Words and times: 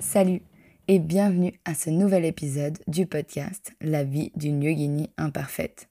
Salut 0.00 0.40
et 0.88 0.98
bienvenue 0.98 1.52
à 1.64 1.74
ce 1.74 1.90
nouvel 1.90 2.24
épisode 2.24 2.78
du 2.88 3.06
podcast 3.06 3.72
La 3.80 4.04
vie 4.04 4.32
d'une 4.34 4.62
yogini 4.62 5.10
imparfaite. 5.16 5.88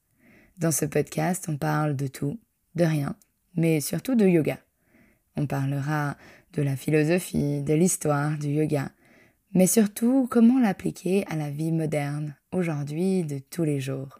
Dans 0.57 0.71
ce 0.71 0.85
podcast, 0.85 1.45
on 1.47 1.55
parle 1.55 1.95
de 1.95 2.07
tout, 2.07 2.39
de 2.75 2.83
rien, 2.83 3.15
mais 3.55 3.79
surtout 3.79 4.15
de 4.15 4.27
yoga. 4.27 4.57
On 5.35 5.45
parlera 5.45 6.17
de 6.53 6.61
la 6.61 6.75
philosophie, 6.75 7.61
de 7.61 7.73
l'histoire 7.73 8.37
du 8.37 8.47
yoga, 8.47 8.91
mais 9.53 9.67
surtout 9.67 10.27
comment 10.29 10.59
l'appliquer 10.59 11.25
à 11.27 11.35
la 11.35 11.49
vie 11.49 11.71
moderne, 11.71 12.35
aujourd'hui, 12.51 13.23
de 13.23 13.39
tous 13.39 13.63
les 13.63 13.79
jours. 13.79 14.19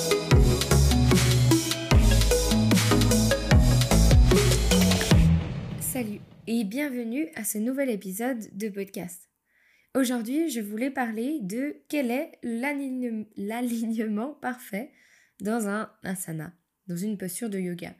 Salut 6.01 6.21
et 6.47 6.63
bienvenue 6.63 7.29
à 7.35 7.43
ce 7.43 7.59
nouvel 7.59 7.91
épisode 7.91 8.39
de 8.57 8.69
podcast. 8.69 9.29
Aujourd'hui, 9.93 10.49
je 10.49 10.59
voulais 10.59 10.89
parler 10.89 11.37
de 11.43 11.75
quel 11.89 12.09
est 12.09 12.39
l'alignement 12.41 14.33
parfait 14.33 14.89
dans 15.41 15.67
un 15.67 15.91
asana, 16.01 16.53
dans 16.87 16.95
une 16.95 17.19
posture 17.19 17.51
de 17.51 17.59
yoga. 17.59 17.93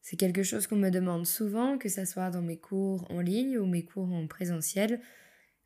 C'est 0.00 0.16
quelque 0.16 0.42
chose 0.42 0.66
qu'on 0.66 0.76
me 0.76 0.88
demande 0.88 1.26
souvent, 1.26 1.76
que 1.76 1.90
ce 1.90 2.06
soit 2.06 2.30
dans 2.30 2.40
mes 2.40 2.56
cours 2.56 3.06
en 3.10 3.20
ligne 3.20 3.58
ou 3.58 3.66
mes 3.66 3.84
cours 3.84 4.10
en 4.10 4.26
présentiel. 4.26 5.02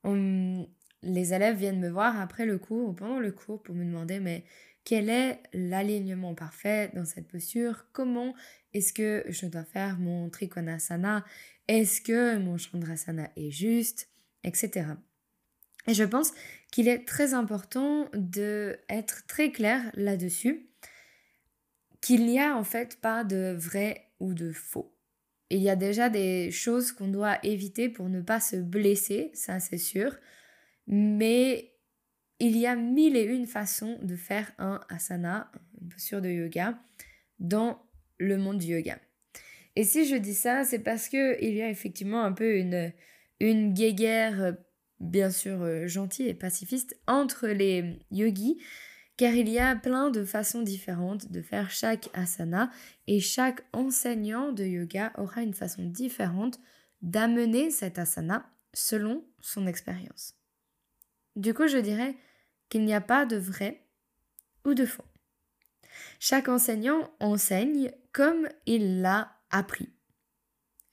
les 0.03 1.33
élèves 1.33 1.59
viennent 1.59 1.79
me 1.79 1.91
voir 1.91 2.21
après 2.21 2.45
le 2.45 2.59
cours 2.59 2.89
ou 2.89 2.93
pendant 2.93 3.21
le 3.21 3.31
cours 3.31 3.63
pour 3.63 3.77
me 3.77 3.85
demander 3.85 4.19
mais 4.19 4.43
quel 4.83 5.11
est 5.11 5.39
l'alignement 5.53 6.35
parfait 6.35 6.91
dans 6.95 7.05
cette 7.05 7.29
posture? 7.29 7.85
Comment 7.93 8.35
est-ce 8.73 8.93
que 8.93 9.23
je 9.29 9.47
dois 9.47 9.65
faire 9.65 9.99
mon 9.99 10.29
trikonasana? 10.29 11.25
Est-ce 11.69 12.01
que 12.01 12.39
mon 12.39 12.57
chandrasana 12.57 13.31
est 13.37 13.51
juste 13.51 14.09
Etc. 14.45 14.87
Et 15.87 15.95
je 15.95 16.05
pense 16.05 16.33
qu'il 16.71 16.89
est 16.89 17.07
très 17.07 17.35
important 17.35 18.09
de 18.15 18.79
être 18.89 19.27
très 19.27 19.53
clair 19.53 19.91
là-dessus 19.95 20.69
qu'il 22.01 22.27
n'y 22.27 22.39
a 22.39 22.57
en 22.57 22.65
fait 22.65 23.01
pas 23.01 23.25
de 23.25 23.55
vrai 23.59 24.11
ou 24.21 24.35
de 24.35 24.53
faux. 24.53 24.95
Il 25.51 25.61
y 25.61 25.71
a 25.71 25.77
déjà 25.77 26.11
des 26.11 26.51
choses 26.51 26.93
qu'on 26.93 27.09
doit 27.09 27.39
éviter 27.43 27.89
pour 27.89 28.09
ne 28.09 28.21
pas 28.21 28.41
se 28.41 28.57
blesser, 28.57 29.31
ça 29.35 29.61
c'est 29.61 29.79
sûr, 29.79 30.15
mais 30.87 31.75
il 32.39 32.57
y 32.57 32.67
a 32.67 32.77
mille 32.77 33.17
et 33.17 33.25
une 33.25 33.47
façons 33.47 33.99
de 34.03 34.15
faire 34.15 34.53
un 34.59 34.81
asana, 34.89 35.51
une 35.81 35.89
posture 35.89 36.21
de 36.21 36.29
yoga, 36.29 36.79
dans 37.41 37.83
le 38.19 38.37
monde 38.37 38.59
du 38.59 38.67
yoga. 38.67 38.99
Et 39.79 39.85
si 39.85 40.09
je 40.09 40.17
dis 40.17 40.35
ça, 40.35 40.65
c'est 40.65 40.81
parce 40.81 41.09
que 41.09 41.41
il 41.41 41.55
y 41.55 41.63
a 41.63 41.71
effectivement 41.71 42.25
un 42.25 42.33
peu 42.33 42.57
une, 42.57 42.93
une 43.39 43.73
guéguerre, 43.73 44.57
bien 44.99 45.31
sûr 45.31 45.63
euh, 45.63 45.87
gentille 45.87 46.27
et 46.27 46.35
pacifiste, 46.35 46.99
entre 47.07 47.47
les 47.47 48.01
yogis 48.11 48.59
car 49.17 49.33
il 49.35 49.49
y 49.49 49.61
a 49.61 49.77
plein 49.77 50.11
de 50.11 50.25
façons 50.25 50.63
différentes 50.63 51.31
de 51.31 51.43
faire 51.43 51.71
chaque 51.71 52.09
asana 52.13 52.73
et 53.07 53.21
chaque 53.21 53.63
enseignant 53.73 54.51
de 54.51 54.65
yoga 54.65 55.13
aura 55.17 55.43
une 55.43 55.55
façon 55.55 55.85
différente 55.85 56.59
d'amener 57.01 57.71
cet 57.71 58.01
asana 58.01 58.51
selon 58.75 59.25
son 59.41 59.69
expérience. 59.69 60.35
Du 61.37 61.55
coup, 61.55 61.69
je 61.69 61.79
dirais 61.79 62.17
qu'il 62.69 62.85
n'y 62.85 62.95
a 62.95 63.01
pas 63.01 63.27
de 63.27 63.37
vrai 63.37 63.85
ou 64.65 64.75
de 64.75 64.87
faux. 64.87 65.05
Chaque 66.19 66.49
enseignant 66.49 67.13
enseigne 67.21 67.93
comme 68.13 68.49
il 68.67 69.03
l'a 69.03 69.38
appris, 69.51 69.89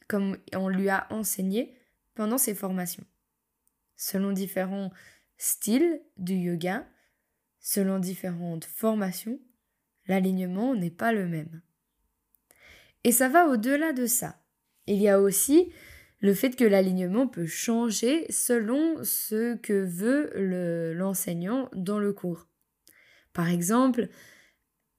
comme 0.07 0.37
on 0.53 0.69
lui 0.69 0.89
a 0.89 1.07
enseigné 1.09 1.77
pendant 2.13 2.37
ses 2.37 2.55
formations. 2.55 3.05
Selon 3.95 4.31
différents 4.31 4.91
styles 5.37 6.01
du 6.17 6.35
yoga, 6.35 6.87
selon 7.59 7.99
différentes 7.99 8.65
formations, 8.65 9.39
l'alignement 10.07 10.75
n'est 10.75 10.91
pas 10.91 11.11
le 11.11 11.27
même. 11.27 11.61
Et 13.03 13.11
ça 13.11 13.29
va 13.29 13.47
au-delà 13.47 13.93
de 13.93 14.05
ça. 14.05 14.41
Il 14.87 14.97
y 14.97 15.09
a 15.09 15.19
aussi 15.19 15.71
le 16.19 16.33
fait 16.33 16.55
que 16.55 16.63
l'alignement 16.63 17.27
peut 17.27 17.45
changer 17.45 18.25
selon 18.31 19.03
ce 19.03 19.55
que 19.55 19.73
veut 19.73 20.93
l'enseignant 20.93 21.69
dans 21.73 21.99
le 21.99 22.13
cours. 22.13 22.47
Par 23.33 23.49
exemple, 23.49 24.09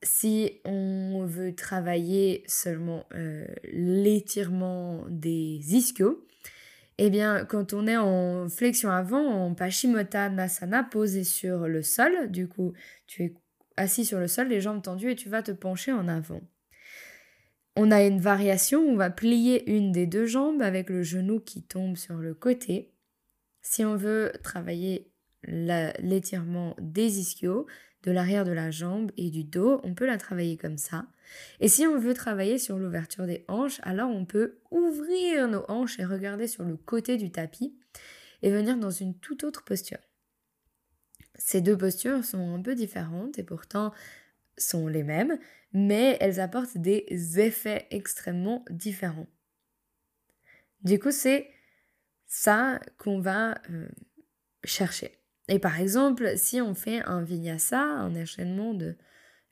si 0.02 0.60
on 0.64 1.24
veut 1.26 1.54
travailler 1.54 2.44
seulement 2.46 3.04
euh, 3.14 3.46
l'étirement 3.64 5.04
des 5.08 5.74
ischios, 5.74 6.26
eh 6.98 7.10
bien, 7.10 7.44
quand 7.44 7.72
on 7.72 7.86
est 7.86 7.96
en 7.96 8.48
flexion 8.48 8.90
avant, 8.90 9.46
en 9.46 9.54
Paschimottanasana, 9.54 10.82
posé 10.84 11.24
sur 11.24 11.68
le 11.68 11.82
sol, 11.82 12.30
du 12.30 12.48
coup, 12.48 12.72
tu 13.06 13.24
es 13.24 13.34
assis 13.76 14.06
sur 14.06 14.18
le 14.18 14.28
sol, 14.28 14.48
les 14.48 14.60
jambes 14.60 14.82
tendues 14.82 15.10
et 15.10 15.16
tu 15.16 15.28
vas 15.28 15.42
te 15.42 15.52
pencher 15.52 15.92
en 15.92 16.08
avant. 16.08 16.40
On 17.76 17.90
a 17.90 18.02
une 18.02 18.20
variation, 18.20 18.80
on 18.80 18.96
va 18.96 19.10
plier 19.10 19.70
une 19.70 19.92
des 19.92 20.06
deux 20.06 20.24
jambes 20.24 20.62
avec 20.62 20.88
le 20.88 21.02
genou 21.02 21.40
qui 21.40 21.62
tombe 21.62 21.96
sur 21.96 22.16
le 22.16 22.32
côté. 22.32 22.94
Si 23.60 23.84
on 23.84 23.96
veut 23.96 24.32
travailler 24.42 25.12
l'étirement 25.46 26.74
des 26.80 27.20
ischios, 27.20 27.66
de 28.02 28.10
l'arrière 28.12 28.44
de 28.44 28.52
la 28.52 28.70
jambe 28.70 29.10
et 29.16 29.30
du 29.30 29.44
dos, 29.44 29.80
on 29.82 29.94
peut 29.94 30.06
la 30.06 30.18
travailler 30.18 30.56
comme 30.56 30.78
ça. 30.78 31.06
Et 31.60 31.68
si 31.68 31.86
on 31.86 31.98
veut 31.98 32.14
travailler 32.14 32.58
sur 32.58 32.78
l'ouverture 32.78 33.26
des 33.26 33.44
hanches, 33.48 33.80
alors 33.82 34.10
on 34.10 34.24
peut 34.24 34.58
ouvrir 34.70 35.48
nos 35.48 35.64
hanches 35.68 35.98
et 35.98 36.04
regarder 36.04 36.46
sur 36.46 36.64
le 36.64 36.76
côté 36.76 37.16
du 37.16 37.32
tapis 37.32 37.76
et 38.42 38.50
venir 38.50 38.76
dans 38.76 38.90
une 38.90 39.18
toute 39.18 39.44
autre 39.44 39.64
posture. 39.64 39.98
Ces 41.34 41.60
deux 41.60 41.76
postures 41.76 42.24
sont 42.24 42.54
un 42.54 42.62
peu 42.62 42.74
différentes 42.74 43.38
et 43.38 43.42
pourtant 43.42 43.92
sont 44.56 44.86
les 44.86 45.02
mêmes, 45.02 45.38
mais 45.72 46.16
elles 46.20 46.40
apportent 46.40 46.78
des 46.78 47.04
effets 47.38 47.86
extrêmement 47.90 48.64
différents. 48.70 49.28
Du 50.82 50.98
coup, 50.98 51.10
c'est 51.10 51.50
ça 52.26 52.80
qu'on 52.98 53.20
va 53.20 53.60
euh, 53.70 53.88
chercher. 54.64 55.18
Et 55.48 55.58
par 55.58 55.80
exemple, 55.80 56.36
si 56.36 56.60
on 56.60 56.74
fait 56.74 57.02
un 57.02 57.22
vinyasa, 57.22 57.80
un 57.80 58.14
enchaînement 58.16 58.74
de 58.74 58.96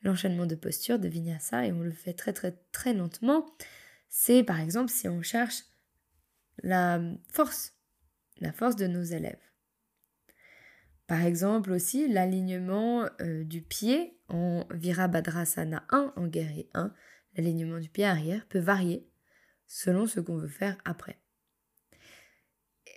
l'enchaînement 0.02 0.46
de 0.46 0.54
postures 0.54 0.98
de 0.98 1.08
vinyasa 1.08 1.66
et 1.66 1.72
on 1.72 1.80
le 1.80 1.92
fait 1.92 2.12
très 2.12 2.32
très 2.32 2.52
très 2.72 2.94
lentement, 2.94 3.46
c'est 4.08 4.42
par 4.42 4.60
exemple 4.60 4.90
si 4.90 5.08
on 5.08 5.22
cherche 5.22 5.64
la 6.62 7.00
force, 7.30 7.74
la 8.40 8.52
force 8.52 8.76
de 8.76 8.86
nos 8.86 9.02
élèves. 9.02 9.40
Par 11.06 11.22
exemple 11.22 11.70
aussi 11.72 12.08
l'alignement 12.08 13.08
euh, 13.20 13.44
du 13.44 13.62
pied 13.62 14.18
en 14.28 14.64
Virabhadrasana 14.70 15.84
1, 15.90 16.14
en 16.16 16.26
guerrier 16.26 16.70
1, 16.74 16.92
l'alignement 17.36 17.78
du 17.78 17.88
pied 17.88 18.04
arrière 18.04 18.46
peut 18.48 18.58
varier 18.58 19.08
selon 19.66 20.06
ce 20.06 20.20
qu'on 20.20 20.36
veut 20.36 20.48
faire 20.48 20.76
après. 20.84 21.18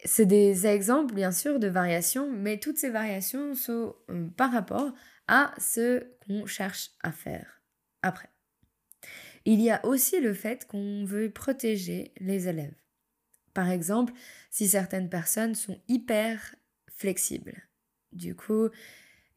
C'est 0.06 0.26
des 0.26 0.68
exemples, 0.68 1.14
bien 1.14 1.32
sûr, 1.32 1.60
de 1.60 1.68
variations, 1.68 2.32
mais 2.32 2.60
toutes 2.60 2.78
ces 2.78 2.90
variations 2.90 3.56
sont 3.56 3.96
euh, 4.10 4.28
par 4.38 4.52
rapport 4.52 4.94
à 5.28 5.54
ce 5.60 6.04
qu'on 6.26 6.46
cherche 6.46 6.92
à 7.02 7.12
faire 7.12 7.62
après. 8.02 8.30
Il 9.46 9.62
y 9.62 9.72
a 9.72 9.86
aussi 9.86 10.20
le 10.20 10.34
fait 10.34 10.68
qu'on 10.68 11.06
veut 11.06 11.32
protéger 11.32 12.14
les 12.20 12.48
élèves. 12.48 12.76
Par 13.54 13.70
exemple, 13.70 14.14
si 14.52 14.68
certaines 14.68 15.10
personnes 15.10 15.56
sont 15.56 15.82
hyper 15.88 16.56
flexibles, 16.90 17.68
du 18.12 18.36
coup, 18.36 18.70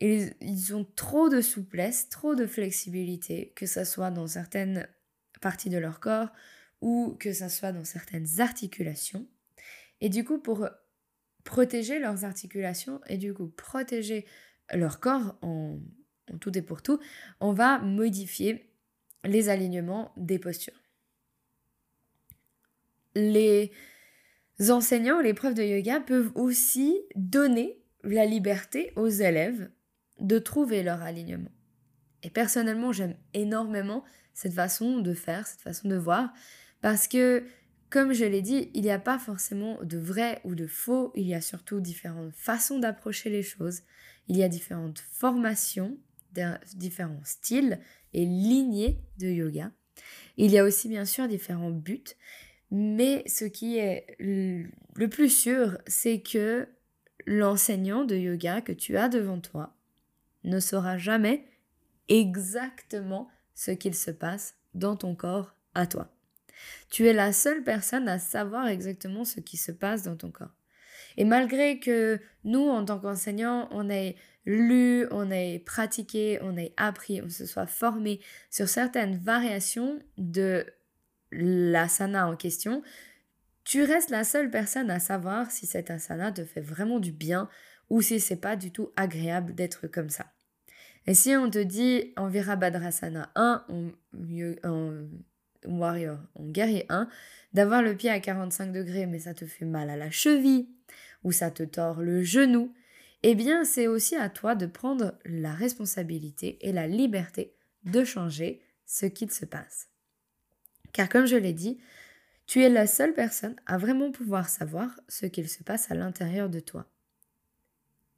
ils, 0.01 0.35
ils 0.41 0.75
ont 0.75 0.85
trop 0.85 1.29
de 1.29 1.41
souplesse, 1.41 2.09
trop 2.09 2.35
de 2.35 2.47
flexibilité, 2.47 3.53
que 3.57 3.67
ce 3.67 3.85
soit 3.85 4.11
dans 4.11 4.27
certaines 4.27 4.89
parties 5.41 5.71
de 5.71 5.79
leur 5.79 6.01
corps 6.01 6.31
ou 6.81 7.17
que 7.19 7.33
ce 7.33 7.49
soit 7.49 7.73
dans 7.73 7.85
certaines 7.85 8.41
articulations, 8.41 9.27
et 10.01 10.09
du 10.09 10.25
coup, 10.25 10.39
pour 10.39 10.69
protéger 11.45 11.99
leurs 11.99 12.25
articulations 12.25 13.01
et 13.07 13.17
du 13.17 13.33
coup 13.35 13.49
protéger 13.49 14.27
leur 14.73 15.01
corps 15.01 15.39
en, 15.43 15.79
tout 16.41 16.57
et 16.57 16.63
pour 16.63 16.83
tout, 16.83 17.01
on 17.41 17.53
va 17.53 17.79
modifier 17.79 18.71
les 19.25 19.49
alignements 19.49 20.13
des 20.17 20.39
postures. 20.39 20.81
Les 23.15 23.73
enseignants, 24.69 25.21
les 25.21 25.35
profs 25.35 25.55
de 25.55 25.65
yoga 25.65 26.01
peuvent 26.01 26.31
aussi 26.37 26.97
donner 27.17 27.83
la 28.05 28.25
liberté 28.25 28.93
aux 28.97 29.09
élèves 29.09 29.71
de 30.21 30.39
trouver 30.39 30.83
leur 30.83 31.03
alignement. 31.03 31.51
Et 32.23 32.31
personnellement, 32.31 32.93
j'aime 32.93 33.17
énormément 33.35 34.05
cette 34.35 34.53
façon 34.53 35.01
de 35.01 35.15
faire, 35.15 35.47
cette 35.47 35.63
façon 35.63 35.89
de 35.89 35.97
voir, 35.97 36.33
parce 36.81 37.09
que, 37.09 37.45
comme 37.91 38.13
je 38.13 38.25
l'ai 38.25 38.41
dit, 38.41 38.71
il 38.75 38.83
n'y 38.83 38.91
a 38.91 39.01
pas 39.01 39.19
forcément 39.19 39.79
de 39.83 39.99
vrai 39.99 40.41
ou 40.45 40.55
de 40.55 40.67
faux, 40.69 41.13
il 41.17 41.27
y 41.27 41.35
a 41.35 41.41
surtout 41.41 41.81
différentes 41.81 42.33
façons 42.33 42.79
d'approcher 42.79 43.31
les 43.31 43.43
choses, 43.43 43.83
il 44.29 44.37
y 44.37 44.45
a 44.45 44.49
différentes 44.49 45.01
formations, 45.11 45.99
différents 46.75 47.25
styles 47.25 47.81
et 48.15 48.25
lignées 48.25 49.01
de 49.19 49.27
yoga. 49.27 49.73
Il 50.37 50.53
y 50.53 50.59
a 50.59 50.65
aussi 50.65 50.89
bien 50.89 51.05
sûr 51.05 51.27
différents 51.27 51.73
buts, 51.73 52.05
mais 52.71 53.25
ce 53.27 53.45
qui 53.45 53.79
est 53.79 54.17
le 54.21 55.09
plus 55.09 55.29
sûr, 55.29 55.79
c'est 55.89 56.21
que 56.21 56.69
l'enseignant 57.27 58.05
de 58.05 58.17
yoga 58.17 58.61
que 58.61 58.73
tu 58.73 58.97
as 58.97 59.09
devant 59.09 59.41
toi 59.41 59.77
ne 60.45 60.61
saura 60.61 60.97
jamais 60.97 61.45
exactement 62.09 63.29
ce 63.55 63.73
qu'il 63.73 63.95
se 63.95 64.13
passe 64.13 64.55
dans 64.75 64.97
ton 64.97 65.15
corps 65.17 65.55
à 65.75 65.87
toi. 65.87 66.09
Tu 66.91 67.07
es 67.07 67.13
la 67.13 67.33
seule 67.33 67.63
personne 67.63 68.09
à 68.09 68.19
savoir 68.19 68.69
exactement 68.69 69.25
ce 69.25 69.41
qui 69.41 69.57
se 69.57 69.73
passe 69.73 70.03
dans 70.03 70.17
ton 70.17 70.31
corps. 70.31 70.55
Et 71.17 71.25
malgré 71.25 71.79
que 71.79 72.21
nous, 72.45 72.69
en 72.69 72.85
tant 72.85 72.99
qu'enseignants, 72.99 73.69
on 73.73 73.91
ait 73.91 74.17
lu, 74.47 75.07
on 75.11 75.31
ait 75.31 75.59
pratiqué, 75.59 76.39
on 76.43 76.57
ait 76.57 76.73
appris, 76.77 77.21
on 77.23 77.29
se 77.29 77.47
soit 77.47 77.67
formé 77.67 78.21
sur 78.51 78.69
certaines 78.69 79.17
variations 79.17 80.01
de 80.19 80.67
l'asana 81.33 82.27
en 82.27 82.37
question, 82.37 82.83
tu 83.65 83.83
restes 83.85 84.11
la 84.11 84.25
seule 84.25 84.51
personne 84.51 84.91
à 84.91 84.99
savoir 84.99 85.51
si 85.51 85.67
cet 85.67 85.91
asana 85.91 86.33
te 86.33 86.45
fait 86.45 86.61
vraiment 86.61 86.99
du 86.99 87.13
bien 87.13 87.49
ou 87.89 88.03
si 88.03 88.19
c'est 88.19 88.37
pas 88.37 88.57
du 88.57 88.73
tout 88.73 88.91
agréable 88.97 89.55
d'être 89.55 89.87
comme 89.87 90.11
ça. 90.11 90.27
Et 91.07 91.15
si 91.15 91.35
on 91.37 91.51
te 91.51 91.59
dit 91.59 92.13
en 92.17 92.29
Virabhadrasana 92.29 93.31
1, 93.35 93.65
en, 94.65 94.93
Warrior, 95.67 96.19
en 96.35 96.47
guerrier 96.47 96.87
1, 96.89 97.09
d'avoir 97.53 97.83
le 97.83 97.97
pied 97.97 98.11
à 98.11 98.21
45 98.21 98.73
degrés 98.73 99.07
mais 99.07 99.21
ça 99.21 99.35
te 99.35 99.47
fait 99.47 99.65
mal 99.65 99.91
à 99.91 99.97
la 99.97 100.11
cheville 100.11 100.69
ou 101.25 101.33
ça 101.33 101.51
te 101.51 101.63
tord 101.63 102.01
le 102.01 102.23
genou, 102.23 102.75
eh 103.23 103.35
bien 103.35 103.65
c'est 103.65 103.87
aussi 103.87 104.17
à 104.17 104.29
toi 104.29 104.55
de 104.55 104.67
prendre 104.67 105.19
la 105.25 105.53
responsabilité 105.53 106.59
et 106.61 106.73
la 106.73 106.87
liberté 106.87 107.55
de 107.85 108.05
changer 108.05 108.63
ce 108.87 109.07
qu'il 109.07 109.31
se 109.31 109.45
passe. 109.45 109.89
Car 110.93 111.09
comme 111.09 111.27
je 111.27 111.37
l'ai 111.37 111.53
dit, 111.53 111.79
tu 112.47 112.63
es 112.63 112.69
la 112.69 112.87
seule 112.87 113.15
personne 113.15 113.57
à 113.67 113.79
vraiment 113.79 114.11
pouvoir 114.11 114.49
savoir 114.49 114.91
ce 115.09 115.27
qu'il 115.27 115.49
se 115.49 115.63
passe 115.63 115.91
à 115.91 115.95
l'intérieur 115.95 116.49
de 116.49 116.61
toi. 116.61 116.87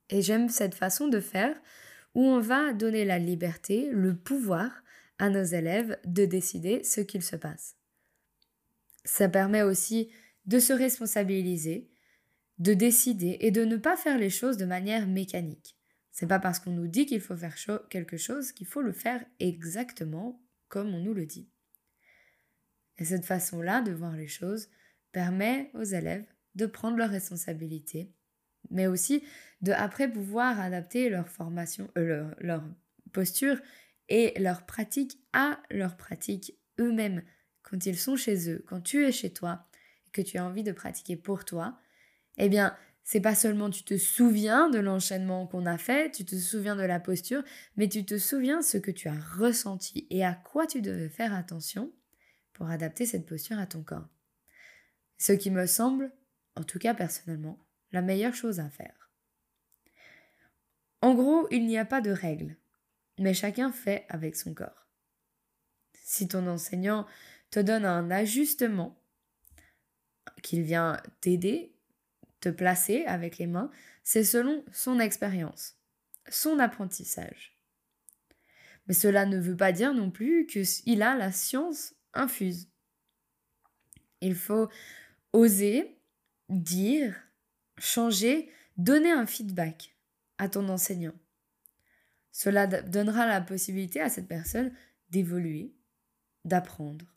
Et 0.08 0.22
j'aime 0.22 0.48
cette 0.48 0.74
façon 0.74 1.08
de 1.08 1.20
faire 1.20 1.54
où 2.14 2.22
on 2.22 2.40
va 2.40 2.72
donner 2.72 3.04
la 3.04 3.18
liberté, 3.18 3.90
le 3.92 4.14
pouvoir 4.14 4.81
à 5.22 5.30
nos 5.30 5.44
élèves 5.44 6.00
de 6.04 6.24
décider 6.24 6.82
ce 6.82 7.00
qu'il 7.00 7.22
se 7.22 7.36
passe. 7.36 7.76
Ça 9.04 9.28
permet 9.28 9.62
aussi 9.62 10.10
de 10.46 10.58
se 10.58 10.72
responsabiliser, 10.72 11.88
de 12.58 12.74
décider 12.74 13.36
et 13.38 13.52
de 13.52 13.64
ne 13.64 13.76
pas 13.76 13.96
faire 13.96 14.18
les 14.18 14.30
choses 14.30 14.56
de 14.56 14.64
manière 14.64 15.06
mécanique. 15.06 15.78
C'est 16.10 16.26
pas 16.26 16.40
parce 16.40 16.58
qu'on 16.58 16.72
nous 16.72 16.88
dit 16.88 17.06
qu'il 17.06 17.20
faut 17.20 17.36
faire 17.36 17.56
quelque 17.88 18.16
chose 18.16 18.50
qu'il 18.50 18.66
faut 18.66 18.82
le 18.82 18.92
faire 18.92 19.24
exactement 19.38 20.42
comme 20.66 20.92
on 20.92 20.98
nous 20.98 21.14
le 21.14 21.24
dit. 21.24 21.48
Et 22.98 23.04
cette 23.04 23.24
façon-là 23.24 23.80
de 23.80 23.92
voir 23.92 24.16
les 24.16 24.26
choses 24.26 24.70
permet 25.12 25.70
aux 25.74 25.84
élèves 25.84 26.26
de 26.56 26.66
prendre 26.66 26.96
leurs 26.96 27.10
responsabilités 27.10 28.12
mais 28.70 28.88
aussi 28.88 29.22
de 29.60 29.70
après 29.70 30.10
pouvoir 30.10 30.58
adapter 30.58 31.08
leur 31.08 31.28
formation, 31.28 31.88
euh, 31.96 32.04
leur, 32.04 32.34
leur 32.40 32.64
posture 33.12 33.60
et 34.12 34.38
leur 34.38 34.66
pratique 34.66 35.18
à 35.32 35.58
leur 35.70 35.96
pratique 35.96 36.54
eux-mêmes. 36.78 37.22
Quand 37.62 37.86
ils 37.86 37.98
sont 37.98 38.14
chez 38.14 38.50
eux, 38.50 38.62
quand 38.68 38.82
tu 38.82 39.06
es 39.06 39.10
chez 39.10 39.32
toi 39.32 39.66
et 40.06 40.10
que 40.10 40.20
tu 40.20 40.36
as 40.36 40.44
envie 40.44 40.62
de 40.62 40.70
pratiquer 40.70 41.16
pour 41.16 41.46
toi, 41.46 41.80
eh 42.36 42.50
bien, 42.50 42.76
c'est 43.04 43.22
pas 43.22 43.34
seulement 43.34 43.70
tu 43.70 43.84
te 43.84 43.96
souviens 43.96 44.68
de 44.68 44.78
l'enchaînement 44.78 45.46
qu'on 45.46 45.64
a 45.64 45.78
fait, 45.78 46.10
tu 46.10 46.26
te 46.26 46.36
souviens 46.36 46.76
de 46.76 46.82
la 46.82 47.00
posture, 47.00 47.42
mais 47.76 47.88
tu 47.88 48.04
te 48.04 48.18
souviens 48.18 48.60
ce 48.60 48.76
que 48.76 48.90
tu 48.90 49.08
as 49.08 49.18
ressenti 49.18 50.06
et 50.10 50.22
à 50.22 50.34
quoi 50.34 50.66
tu 50.66 50.82
devais 50.82 51.08
faire 51.08 51.32
attention 51.32 51.90
pour 52.52 52.68
adapter 52.68 53.06
cette 53.06 53.24
posture 53.24 53.58
à 53.58 53.66
ton 53.66 53.82
corps. 53.82 54.10
Ce 55.16 55.32
qui 55.32 55.50
me 55.50 55.64
semble, 55.64 56.12
en 56.54 56.64
tout 56.64 56.78
cas 56.78 56.92
personnellement, 56.92 57.58
la 57.92 58.02
meilleure 58.02 58.34
chose 58.34 58.60
à 58.60 58.68
faire. 58.68 59.10
En 61.00 61.14
gros, 61.14 61.48
il 61.50 61.66
n'y 61.66 61.78
a 61.78 61.86
pas 61.86 62.02
de 62.02 62.10
règle, 62.10 62.58
mais 63.18 63.34
chacun 63.34 63.72
fait 63.72 64.06
avec 64.08 64.36
son 64.36 64.54
corps. 64.54 64.88
Si 66.04 66.28
ton 66.28 66.46
enseignant 66.46 67.06
te 67.50 67.60
donne 67.60 67.84
un 67.84 68.10
ajustement, 68.10 68.98
qu'il 70.42 70.62
vient 70.62 71.00
t'aider, 71.20 71.74
te 72.40 72.48
placer 72.48 73.04
avec 73.04 73.38
les 73.38 73.46
mains, 73.46 73.70
c'est 74.02 74.24
selon 74.24 74.64
son 74.72 74.98
expérience, 74.98 75.76
son 76.28 76.58
apprentissage. 76.58 77.58
Mais 78.86 78.94
cela 78.94 79.26
ne 79.26 79.38
veut 79.38 79.56
pas 79.56 79.72
dire 79.72 79.94
non 79.94 80.10
plus 80.10 80.46
qu'il 80.46 81.02
a 81.02 81.14
la 81.14 81.30
science 81.30 81.94
infuse. 82.14 82.68
Il 84.20 84.34
faut 84.34 84.68
oser 85.32 85.98
dire 86.48 87.16
changer, 87.78 88.50
donner 88.76 89.10
un 89.10 89.26
feedback 89.26 89.96
à 90.38 90.48
ton 90.48 90.68
enseignant. 90.68 91.14
Cela 92.32 92.66
donnera 92.66 93.26
la 93.26 93.40
possibilité 93.40 94.00
à 94.00 94.08
cette 94.08 94.26
personne 94.26 94.74
d'évoluer, 95.10 95.74
d'apprendre 96.44 97.14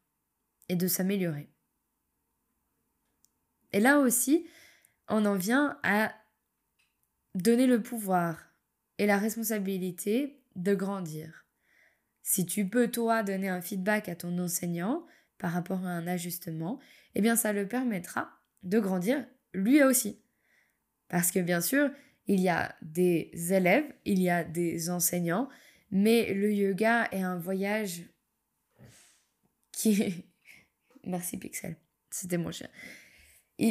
et 0.70 0.76
de 0.76 0.88
s'améliorer. 0.88 1.50
Et 3.72 3.80
là 3.80 4.00
aussi, 4.00 4.48
on 5.08 5.26
en 5.26 5.36
vient 5.36 5.80
à 5.84 6.14
donner 7.34 7.68
le 7.68 7.82
pouvoir 7.82 8.52
et 8.98 9.06
la 9.06 9.18
responsabilité 9.18 10.42
de 10.56 10.74
grandir. 10.76 11.46
Si 12.24 12.46
tu 12.46 12.68
peux, 12.68 12.90
toi, 12.90 13.24
donner 13.24 13.50
un 13.50 13.62
feedback 13.62 14.10
à 14.10 14.16
ton 14.16 14.38
enseignant 14.40 15.06
par 15.38 15.52
rapport 15.52 15.86
à 15.86 15.90
un 15.90 16.08
ajustement, 16.08 16.80
eh 17.14 17.22
bien, 17.22 17.36
ça 17.36 17.54
le 17.54 17.68
permettra 17.68 18.30
de 18.64 18.80
grandir 18.80 19.26
lui 19.54 19.84
aussi. 19.84 20.22
Parce 21.08 21.32
que 21.32 21.40
bien 21.40 21.62
sûr, 21.62 21.90
il 22.28 22.40
y 22.40 22.50
a 22.50 22.76
des 22.82 23.32
élèves, 23.52 23.92
il 24.06 24.22
y 24.22 24.30
a 24.30 24.44
des 24.44 24.90
enseignants, 24.90 25.50
mais 25.92 26.34
le 26.34 26.52
yoga 26.54 27.08
est 27.12 27.22
un 27.22 27.38
voyage 27.38 28.04
qui. 29.72 30.26
Merci 31.04 31.38
Pixel, 31.38 31.78
c'était 32.10 32.38
mon 32.38 32.52
chien. 32.52 32.70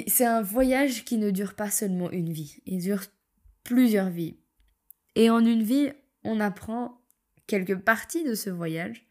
C'est 0.06 0.25
un 0.25 0.40
voyage 0.40 1.04
qui 1.04 1.18
ne 1.18 1.30
dure 1.30 1.54
pas 1.54 1.70
seulement 1.70 2.11
une 2.11 2.32
vie, 2.32 2.62
il 2.64 2.80
dure 2.80 3.02
plusieurs 3.64 4.11
vies. 4.11 4.38
Et 5.16 5.30
en 5.30 5.44
une 5.44 5.62
vie, 5.62 5.92
on 6.23 6.40
apprend 6.40 7.00
quelques 7.46 7.78
parties 7.78 8.25
de 8.25 8.34
ce 8.34 8.50
voyage, 8.50 9.06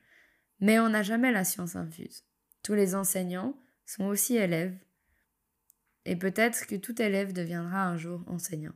mais 0.60 0.80
on 0.80 0.90
n'a 0.90 1.04
jamais 1.04 1.32
la 1.32 1.44
science 1.44 1.76
infuse. 1.76 2.24
Tous 2.64 2.74
les 2.74 2.96
enseignants 2.96 3.56
sont 3.86 4.06
aussi 4.06 4.36
élèves 4.36 4.78
et 6.06 6.16
peut-être 6.16 6.66
que 6.66 6.76
tout 6.76 7.02
élève 7.02 7.34
deviendra 7.34 7.86
un 7.86 7.98
jour 7.98 8.24
enseignant. 8.28 8.74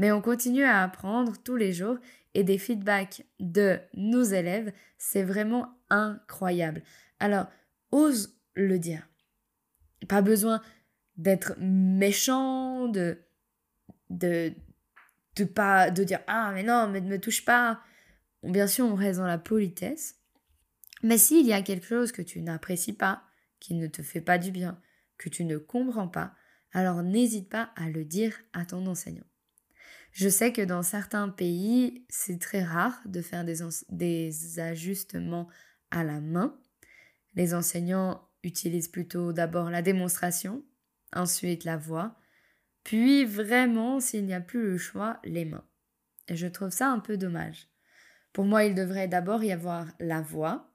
Mais 0.00 0.12
on 0.12 0.22
continue 0.22 0.64
à 0.64 0.82
apprendre 0.82 1.34
tous 1.44 1.56
les 1.56 1.74
jours 1.74 1.98
et 2.32 2.42
des 2.42 2.56
feedbacks 2.56 3.26
de 3.38 3.78
nos 3.92 4.22
élèves, 4.22 4.72
c'est 4.96 5.22
vraiment 5.22 5.78
incroyable. 5.90 6.82
Alors, 7.18 7.48
ose 7.92 8.34
le 8.54 8.78
dire. 8.78 9.06
Pas 10.08 10.22
besoin 10.22 10.62
d'être 11.18 11.52
méchant, 11.58 12.88
de, 12.88 13.18
de, 14.08 14.54
pas, 15.54 15.90
de 15.90 16.02
dire 16.02 16.20
ah 16.28 16.52
mais 16.54 16.62
non, 16.62 16.88
mais 16.88 17.02
ne 17.02 17.10
me 17.10 17.20
touche 17.20 17.44
pas. 17.44 17.82
Bien 18.42 18.66
sûr, 18.66 18.86
on 18.86 18.94
reste 18.94 19.18
dans 19.18 19.26
la 19.26 19.36
politesse. 19.36 20.18
Mais 21.02 21.18
s'il 21.18 21.44
y 21.46 21.52
a 21.52 21.60
quelque 21.60 21.86
chose 21.86 22.10
que 22.10 22.22
tu 22.22 22.40
n'apprécies 22.40 22.94
pas, 22.94 23.22
qui 23.58 23.74
ne 23.74 23.86
te 23.86 24.00
fait 24.00 24.22
pas 24.22 24.38
du 24.38 24.50
bien, 24.50 24.80
que 25.18 25.28
tu 25.28 25.44
ne 25.44 25.58
comprends 25.58 26.08
pas, 26.08 26.34
alors 26.72 27.02
n'hésite 27.02 27.50
pas 27.50 27.70
à 27.76 27.90
le 27.90 28.06
dire 28.06 28.34
à 28.54 28.64
ton 28.64 28.86
enseignant. 28.86 29.29
Je 30.12 30.28
sais 30.28 30.52
que 30.52 30.62
dans 30.62 30.82
certains 30.82 31.28
pays, 31.28 32.04
c'est 32.08 32.40
très 32.40 32.62
rare 32.62 33.00
de 33.06 33.22
faire 33.22 33.44
des, 33.44 34.60
ajustements 34.60 35.48
à 35.90 36.04
la 36.04 36.20
main. 36.20 36.58
Les 37.34 37.54
enseignants 37.54 38.28
utilisent 38.42 38.88
plutôt 38.88 39.32
d'abord 39.32 39.70
la 39.70 39.82
démonstration, 39.82 40.64
ensuite 41.12 41.64
la 41.64 41.76
voix, 41.76 42.16
puis 42.82 43.24
vraiment, 43.24 44.00
s'il 44.00 44.24
n'y 44.24 44.34
a 44.34 44.40
plus 44.40 44.62
le 44.62 44.78
choix, 44.78 45.20
les 45.24 45.44
mains. 45.44 45.66
Et 46.28 46.36
je 46.36 46.46
trouve 46.46 46.70
ça 46.70 46.90
un 46.90 46.98
peu 46.98 47.16
dommage. 47.16 47.68
Pour 48.32 48.44
moi, 48.44 48.64
il 48.64 48.74
devrait 48.74 49.08
d'abord 49.08 49.44
y 49.44 49.52
avoir 49.52 49.86
la 50.00 50.22
voix, 50.22 50.72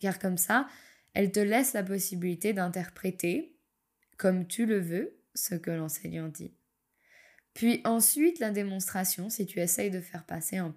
car 0.00 0.18
comme 0.18 0.38
ça, 0.38 0.68
elle 1.14 1.32
te 1.32 1.40
laisse 1.40 1.72
la 1.72 1.82
possibilité 1.82 2.52
d'interpréter, 2.52 3.58
comme 4.16 4.46
tu 4.46 4.66
le 4.66 4.78
veux, 4.78 5.18
ce 5.34 5.54
que 5.54 5.70
l'enseignant 5.70 6.28
dit. 6.28 6.54
Puis 7.54 7.80
ensuite, 7.84 8.38
la 8.38 8.50
démonstration, 8.50 9.28
si 9.28 9.46
tu 9.46 9.60
essayes 9.60 9.90
de 9.90 10.00
faire 10.00 10.24
passer 10.24 10.56
un, 10.56 10.74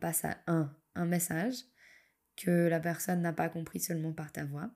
un, 0.47 0.75
un 0.95 1.05
message 1.05 1.55
que 2.35 2.67
la 2.67 2.79
personne 2.79 3.21
n'a 3.21 3.33
pas 3.33 3.49
compris 3.49 3.79
seulement 3.79 4.13
par 4.13 4.31
ta 4.31 4.45
voix. 4.45 4.71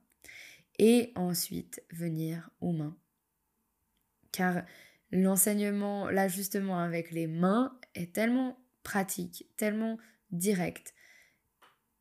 Et 0.79 1.11
ensuite, 1.15 1.83
venir 1.91 2.51
aux 2.61 2.71
mains. 2.71 2.95
Car 4.31 4.63
l'enseignement, 5.11 6.09
l'ajustement 6.09 6.79
avec 6.79 7.11
les 7.11 7.27
mains 7.27 7.79
est 7.95 8.13
tellement 8.13 8.59
pratique, 8.83 9.49
tellement 9.57 9.97
direct. 10.31 10.93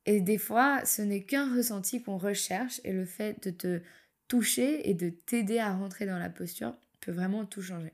Et 0.04 0.20
des 0.20 0.38
fois, 0.38 0.84
ce 0.84 1.02
n'est 1.02 1.24
qu'un 1.24 1.54
ressenti 1.54 2.02
qu'on 2.02 2.18
recherche 2.18 2.80
et 2.84 2.92
le 2.92 3.06
fait 3.06 3.42
de 3.42 3.50
te 3.50 3.82
toucher 4.28 4.88
et 4.88 4.94
de 4.94 5.08
t'aider 5.08 5.58
à 5.58 5.72
rentrer 5.72 6.06
dans 6.06 6.18
la 6.18 6.30
posture 6.30 6.76
peut 7.00 7.12
vraiment 7.12 7.46
tout 7.46 7.62
changer 7.62 7.92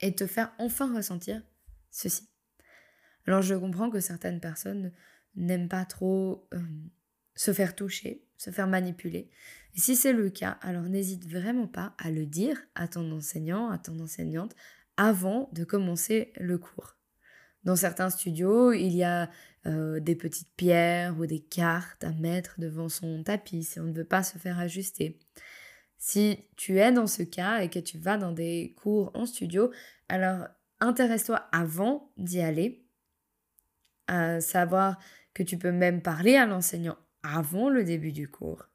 et 0.00 0.14
te 0.14 0.26
faire 0.26 0.52
enfin 0.58 0.94
ressentir 0.94 1.42
ceci. 1.90 2.28
Alors 3.26 3.42
je 3.42 3.54
comprends 3.54 3.90
que 3.90 4.00
certaines 4.00 4.40
personnes 4.40 4.92
n'aiment 5.34 5.68
pas 5.68 5.84
trop 5.84 6.48
euh, 6.54 6.60
se 7.34 7.52
faire 7.52 7.74
toucher, 7.74 8.24
se 8.36 8.50
faire 8.50 8.66
manipuler. 8.66 9.30
Si 9.74 9.96
c'est 9.96 10.12
le 10.12 10.30
cas, 10.30 10.58
alors 10.62 10.84
n'hésite 10.84 11.28
vraiment 11.28 11.66
pas 11.66 11.94
à 11.98 12.10
le 12.10 12.24
dire 12.24 12.58
à 12.74 12.88
ton 12.88 13.10
enseignant, 13.12 13.70
à 13.70 13.78
ton 13.78 13.98
enseignante, 14.00 14.54
avant 14.96 15.50
de 15.52 15.64
commencer 15.64 16.32
le 16.36 16.56
cours. 16.58 16.96
Dans 17.64 17.76
certains 17.76 18.10
studios, 18.10 18.72
il 18.72 18.94
y 18.94 19.02
a 19.02 19.28
euh, 19.66 19.98
des 20.00 20.14
petites 20.14 20.54
pierres 20.56 21.18
ou 21.18 21.26
des 21.26 21.40
cartes 21.40 22.04
à 22.04 22.12
mettre 22.12 22.60
devant 22.60 22.88
son 22.88 23.22
tapis 23.24 23.64
si 23.64 23.80
on 23.80 23.84
ne 23.84 23.92
veut 23.92 24.04
pas 24.04 24.22
se 24.22 24.38
faire 24.38 24.58
ajuster. 24.58 25.18
Si 26.06 26.38
tu 26.54 26.78
es 26.78 26.92
dans 26.92 27.08
ce 27.08 27.24
cas 27.24 27.62
et 27.62 27.68
que 27.68 27.80
tu 27.80 27.98
vas 27.98 28.16
dans 28.16 28.30
des 28.30 28.76
cours 28.80 29.10
en 29.14 29.26
studio, 29.26 29.72
alors 30.08 30.46
intéresse-toi 30.78 31.48
avant 31.50 32.12
d'y 32.16 32.40
aller, 32.40 32.86
à 34.06 34.40
savoir 34.40 35.00
que 35.34 35.42
tu 35.42 35.58
peux 35.58 35.72
même 35.72 36.02
parler 36.02 36.36
à 36.36 36.46
l'enseignant 36.46 36.96
avant 37.24 37.70
le 37.70 37.82
début 37.82 38.12
du 38.12 38.28
cours. 38.28 38.68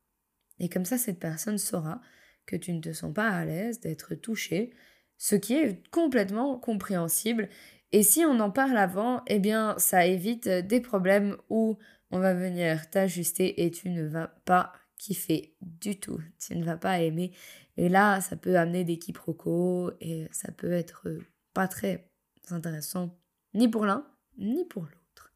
Et 0.59 0.67
comme 0.67 0.83
ça, 0.83 0.97
cette 0.97 1.21
personne 1.21 1.57
saura 1.57 2.01
que 2.45 2.57
tu 2.57 2.73
ne 2.73 2.81
te 2.81 2.91
sens 2.91 3.13
pas 3.13 3.29
à 3.29 3.45
l'aise 3.45 3.79
d'être 3.79 4.13
touché, 4.13 4.73
ce 5.17 5.38
qui 5.38 5.53
est 5.53 5.88
complètement 5.89 6.59
compréhensible. 6.59 7.47
Et 7.93 8.03
si 8.03 8.25
on 8.25 8.41
en 8.41 8.51
parle 8.51 8.75
avant, 8.75 9.23
eh 9.27 9.39
bien, 9.39 9.75
ça 9.77 10.05
évite 10.05 10.50
des 10.50 10.81
problèmes 10.81 11.38
où 11.50 11.77
on 12.09 12.19
va 12.19 12.33
venir 12.33 12.89
t'ajuster 12.89 13.63
et 13.63 13.71
tu 13.71 13.89
ne 13.89 14.05
vas 14.05 14.27
pas 14.43 14.73
kiffer 15.01 15.55
du 15.62 16.00
tout. 16.00 16.20
Tu 16.39 16.55
ne 16.55 16.63
vas 16.63 16.77
pas 16.77 17.00
aimer. 17.00 17.31
Et 17.77 17.89
là, 17.89 18.22
ça 18.22 18.36
peut 18.36 18.58
amener 18.58 18.84
des 18.84 19.00
quiproquos 19.00 19.91
et 20.00 20.27
ça 20.31 20.51
peut 20.51 20.72
être 20.72 21.08
pas 21.53 21.67
très 21.67 22.08
intéressant 22.50 23.17
ni 23.53 23.67
pour 23.67 23.86
l'un 23.86 24.05
ni 24.38 24.65
pour 24.65 24.84
l'autre. 24.84 25.34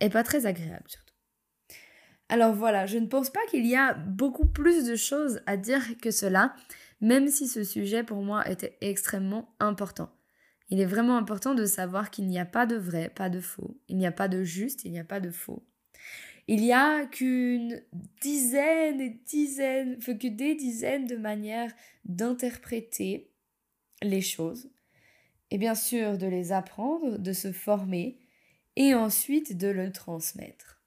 Et 0.00 0.10
pas 0.10 0.22
très 0.22 0.46
agréable 0.46 0.88
surtout. 0.88 1.14
Alors 2.28 2.54
voilà, 2.54 2.86
je 2.86 2.98
ne 2.98 3.06
pense 3.06 3.30
pas 3.30 3.44
qu'il 3.50 3.66
y 3.66 3.76
a 3.76 3.94
beaucoup 3.94 4.46
plus 4.46 4.84
de 4.84 4.96
choses 4.96 5.40
à 5.46 5.56
dire 5.56 5.82
que 6.02 6.10
cela, 6.10 6.54
même 7.00 7.28
si 7.28 7.46
ce 7.46 7.64
sujet 7.64 8.02
pour 8.02 8.22
moi 8.22 8.48
était 8.48 8.76
extrêmement 8.80 9.54
important. 9.60 10.10
Il 10.68 10.80
est 10.80 10.86
vraiment 10.86 11.16
important 11.16 11.54
de 11.54 11.64
savoir 11.64 12.10
qu'il 12.10 12.26
n'y 12.26 12.40
a 12.40 12.44
pas 12.44 12.66
de 12.66 12.76
vrai, 12.76 13.10
pas 13.14 13.30
de 13.30 13.40
faux. 13.40 13.80
Il 13.88 13.96
n'y 13.96 14.06
a 14.06 14.12
pas 14.12 14.28
de 14.28 14.42
juste, 14.42 14.84
il 14.84 14.90
n'y 14.90 14.98
a 14.98 15.04
pas 15.04 15.20
de 15.20 15.30
faux. 15.30 15.64
Il 16.48 16.64
y 16.64 16.72
a 16.72 17.06
qu'une 17.06 17.82
dizaine 18.20 19.00
et 19.00 19.10
dizaines, 19.10 19.98
que 19.98 20.28
des 20.28 20.54
dizaines 20.54 21.06
de 21.06 21.16
manières 21.16 21.72
d'interpréter 22.04 23.32
les 24.02 24.20
choses. 24.20 24.70
Et 25.50 25.58
bien 25.58 25.74
sûr, 25.74 26.18
de 26.18 26.26
les 26.26 26.52
apprendre, 26.52 27.18
de 27.18 27.32
se 27.32 27.52
former 27.52 28.18
et 28.76 28.94
ensuite 28.94 29.56
de 29.56 29.68
le 29.68 29.90
transmettre. 29.90 30.82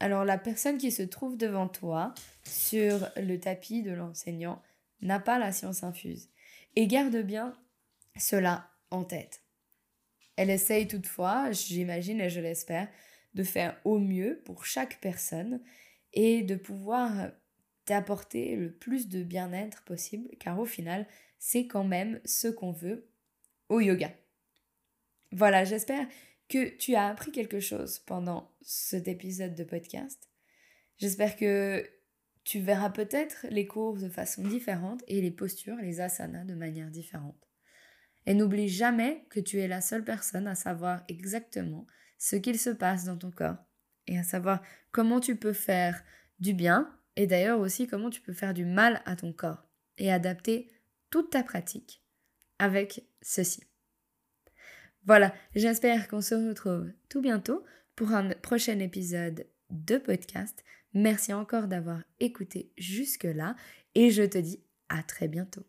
Alors 0.00 0.24
la 0.24 0.38
personne 0.38 0.78
qui 0.78 0.90
se 0.90 1.02
trouve 1.02 1.36
devant 1.36 1.68
toi 1.68 2.12
sur 2.44 3.08
le 3.16 3.38
tapis 3.38 3.82
de 3.82 3.92
l'enseignant 3.92 4.62
n'a 5.00 5.20
pas 5.20 5.38
la 5.38 5.52
science 5.52 5.82
infuse. 5.82 6.30
Et 6.74 6.86
garde 6.86 7.16
bien 7.16 7.54
cela 8.18 8.70
en 8.90 9.04
tête. 9.04 9.42
Elle 10.36 10.50
essaye 10.50 10.86
toutefois, 10.86 11.50
j'imagine 11.50 12.20
et 12.20 12.28
je 12.28 12.40
l'espère, 12.40 12.88
de 13.36 13.44
faire 13.44 13.78
au 13.84 13.98
mieux 13.98 14.40
pour 14.44 14.64
chaque 14.64 14.98
personne 15.00 15.60
et 16.14 16.42
de 16.42 16.56
pouvoir 16.56 17.30
t'apporter 17.84 18.56
le 18.56 18.72
plus 18.72 19.08
de 19.08 19.22
bien-être 19.22 19.84
possible, 19.84 20.30
car 20.40 20.58
au 20.58 20.64
final, 20.64 21.06
c'est 21.38 21.66
quand 21.66 21.84
même 21.84 22.18
ce 22.24 22.48
qu'on 22.48 22.72
veut 22.72 23.08
au 23.68 23.80
yoga. 23.80 24.10
Voilà, 25.32 25.64
j'espère 25.64 26.08
que 26.48 26.76
tu 26.76 26.94
as 26.94 27.08
appris 27.08 27.30
quelque 27.30 27.60
chose 27.60 27.98
pendant 28.00 28.50
cet 28.62 29.06
épisode 29.06 29.54
de 29.54 29.64
podcast. 29.64 30.30
J'espère 30.96 31.36
que 31.36 31.86
tu 32.42 32.60
verras 32.60 32.90
peut-être 32.90 33.46
les 33.50 33.66
cours 33.66 33.98
de 33.98 34.08
façon 34.08 34.42
différente 34.44 35.02
et 35.08 35.20
les 35.20 35.30
postures, 35.30 35.76
les 35.76 36.00
asanas 36.00 36.44
de 36.44 36.54
manière 36.54 36.90
différente. 36.90 37.46
Et 38.24 38.32
n'oublie 38.32 38.68
jamais 38.68 39.26
que 39.28 39.40
tu 39.40 39.60
es 39.60 39.68
la 39.68 39.82
seule 39.82 40.04
personne 40.04 40.46
à 40.46 40.54
savoir 40.54 41.04
exactement 41.08 41.86
ce 42.18 42.36
qu'il 42.36 42.58
se 42.58 42.70
passe 42.70 43.04
dans 43.04 43.16
ton 43.16 43.30
corps 43.30 43.56
et 44.06 44.18
à 44.18 44.22
savoir 44.22 44.62
comment 44.92 45.20
tu 45.20 45.36
peux 45.36 45.52
faire 45.52 46.02
du 46.38 46.54
bien 46.54 46.92
et 47.16 47.26
d'ailleurs 47.26 47.60
aussi 47.60 47.86
comment 47.86 48.10
tu 48.10 48.20
peux 48.20 48.32
faire 48.32 48.54
du 48.54 48.64
mal 48.64 49.02
à 49.04 49.16
ton 49.16 49.32
corps 49.32 49.64
et 49.98 50.12
adapter 50.12 50.70
toute 51.10 51.30
ta 51.30 51.42
pratique 51.42 52.02
avec 52.58 53.06
ceci. 53.22 53.62
Voilà, 55.04 55.32
j'espère 55.54 56.08
qu'on 56.08 56.20
se 56.20 56.34
retrouve 56.34 56.90
tout 57.08 57.20
bientôt 57.20 57.64
pour 57.94 58.12
un 58.12 58.30
prochain 58.30 58.78
épisode 58.80 59.46
de 59.70 59.98
podcast. 59.98 60.64
Merci 60.94 61.32
encore 61.32 61.68
d'avoir 61.68 62.02
écouté 62.20 62.72
jusque-là 62.76 63.54
et 63.94 64.10
je 64.10 64.22
te 64.22 64.38
dis 64.38 64.60
à 64.88 65.02
très 65.02 65.28
bientôt. 65.28 65.64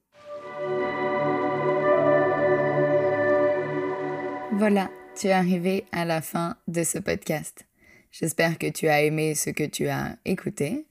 Voilà, 4.54 4.90
tu 5.18 5.28
es 5.28 5.32
arrivé 5.32 5.86
à 5.92 6.06
la 6.06 6.22
fin 6.22 6.58
de 6.68 6.84
ce 6.84 7.00
podcast. 7.00 7.66
J'espère 8.12 8.60
que 8.60 8.70
tu 8.70 8.88
as 8.88 9.02
aimé 9.02 9.34
ce 9.34 9.50
que 9.50 9.64
tu 9.64 9.88
as 9.88 10.16
écouté, 10.26 10.86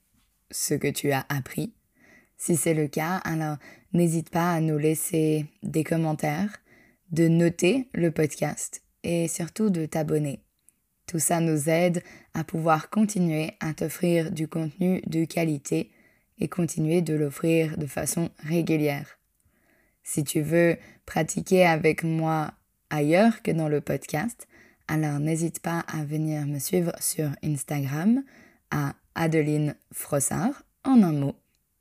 ce 0.51 0.75
que 0.75 0.89
tu 0.89 1.13
as 1.13 1.25
appris. 1.29 1.75
Si 2.37 2.57
c'est 2.57 2.75
le 2.75 2.89
cas, 2.89 3.19
alors 3.19 3.57
n'hésite 3.93 4.31
pas 4.31 4.53
à 4.53 4.61
nous 4.61 4.79
laisser 4.79 5.47
des 5.63 5.85
commentaires, 5.85 6.57
de 7.13 7.29
noter 7.29 7.89
le 7.95 8.11
podcast 8.11 8.83
et 9.05 9.29
surtout 9.29 9.71
de 9.71 9.87
t'abonner. 9.87 10.41
Tout 11.07 11.21
ça 11.21 11.39
nous 11.39 11.69
aide 11.69 12.03
à 12.35 12.43
pouvoir 12.43 12.91
continuer 12.91 13.53
à 13.61 13.75
t'offrir 13.75 14.33
du 14.33 14.49
contenu 14.49 15.03
de 15.07 15.25
qualité 15.25 15.93
et 16.41 16.49
continuer 16.49 17.01
de 17.01 17.15
l'offrir 17.15 17.79
de 17.79 17.87
façon 17.87 18.31
régulière. 18.41 19.21
Si 20.03 20.25
tu 20.25 20.41
veux 20.41 20.79
pratiquer 21.05 21.65
avec 21.65 22.03
moi 22.03 22.55
ailleurs 22.91 23.43
que 23.43 23.51
dans 23.51 23.69
le 23.69 23.81
podcast, 23.81 24.47
alors 24.89 25.19
n'hésite 25.19 25.61
pas 25.61 25.81
à 25.81 26.05
venir 26.05 26.47
me 26.47 26.59
suivre 26.59 26.93
sur 27.01 27.31
Instagram 27.43 28.23
à 28.71 28.95
Adeline 29.15 29.75
Frossard 29.93 30.65
en 30.85 31.03
un 31.03 31.13
mot. 31.13 31.35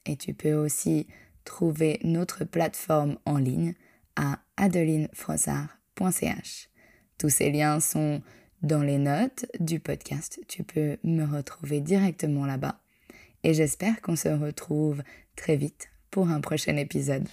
Et 0.06 0.16
tu 0.16 0.34
peux 0.34 0.54
aussi 0.54 1.08
trouver 1.44 2.00
notre 2.04 2.44
plateforme 2.44 3.18
en 3.26 3.38
ligne 3.38 3.74
à 4.16 4.40
adelinefrossard.ch. 4.58 6.70
Tous 7.18 7.30
ces 7.30 7.52
liens 7.52 7.80
sont 7.80 8.22
dans 8.62 8.82
les 8.82 8.98
notes 8.98 9.46
du 9.60 9.80
podcast. 9.80 10.40
Tu 10.48 10.64
peux 10.64 10.98
me 11.04 11.26
retrouver 11.26 11.82
directement 11.82 12.46
là-bas. 12.46 12.80
Et 13.44 13.54
j'espère 13.54 14.02
qu'on 14.02 14.16
se 14.16 14.30
retrouve 14.30 15.04
très 15.36 15.56
vite 15.56 15.90
pour 16.10 16.30
un 16.30 16.42
prochain 16.42 16.78
épisode. 16.78 17.28